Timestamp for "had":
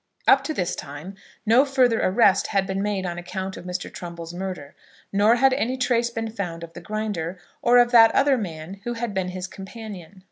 2.47-2.65, 5.35-5.53, 8.93-9.13